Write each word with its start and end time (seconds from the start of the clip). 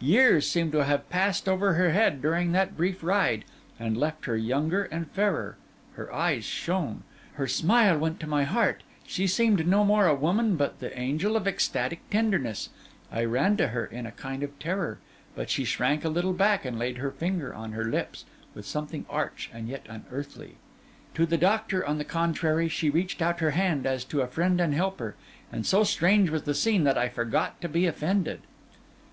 Years 0.00 0.50
seemed 0.50 0.72
to 0.72 0.82
have 0.82 1.08
passed 1.08 1.48
over 1.48 1.74
her 1.74 1.90
head 1.90 2.20
during 2.20 2.50
that 2.50 2.76
brief 2.76 3.00
ride, 3.04 3.44
and 3.78 3.96
left 3.96 4.24
her 4.24 4.36
younger 4.36 4.82
and 4.86 5.08
fairer; 5.08 5.56
her 5.92 6.12
eyes 6.12 6.42
shone, 6.42 7.04
her 7.34 7.46
smile 7.46 7.96
went 7.96 8.18
to 8.18 8.26
my 8.26 8.42
heart; 8.42 8.82
she 9.06 9.28
seemed 9.28 9.68
no 9.68 9.84
more 9.84 10.08
a 10.08 10.14
woman 10.16 10.56
but 10.56 10.80
the 10.80 10.98
angel 10.98 11.36
of 11.36 11.46
ecstatic 11.46 12.00
tenderness. 12.10 12.70
I 13.12 13.24
ran 13.24 13.56
to 13.58 13.68
her 13.68 13.86
in 13.86 14.04
a 14.04 14.10
kind 14.10 14.42
of 14.42 14.58
terror; 14.58 14.98
but 15.36 15.48
she 15.48 15.62
shrank 15.64 16.04
a 16.04 16.08
little 16.08 16.32
back 16.32 16.64
and 16.64 16.76
laid 16.76 16.98
her 16.98 17.12
finger 17.12 17.54
on 17.54 17.70
her 17.70 17.84
lips, 17.84 18.24
with 18.52 18.66
something 18.66 19.06
arch 19.08 19.48
and 19.54 19.68
yet 19.68 19.86
unearthly. 19.88 20.56
To 21.14 21.24
the 21.24 21.38
doctor, 21.38 21.86
on 21.86 21.98
the 21.98 22.04
contrary, 22.04 22.68
she 22.68 22.90
reached 22.90 23.22
out 23.22 23.38
her 23.38 23.52
hand 23.52 23.86
as 23.86 24.04
to 24.06 24.22
a 24.22 24.26
friend 24.26 24.60
and 24.60 24.74
helper; 24.74 25.14
and 25.52 25.64
so 25.64 25.84
strange 25.84 26.30
was 26.30 26.42
the 26.42 26.52
scene 26.54 26.82
that 26.82 26.98
I 26.98 27.08
forgot 27.08 27.60
to 27.60 27.68
be 27.68 27.86
offended. 27.86 28.40